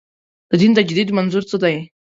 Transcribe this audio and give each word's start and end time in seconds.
د 0.49 0.51
دین 0.61 0.71
تجدید 0.77 1.09
منظور 1.17 1.43
څه 1.49 1.57
دی. 1.63 1.75